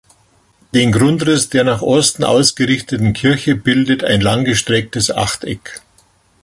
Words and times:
Den 0.73 0.91
Grundriss 0.91 1.49
der 1.51 1.63
nach 1.63 1.83
Osten 1.83 2.23
ausgerichteten 2.23 3.13
Kirche 3.13 3.53
bildet 3.55 4.03
ein 4.03 4.19
lang 4.19 4.45
gestrecktes 4.45 5.11
Achteck. 5.11 5.81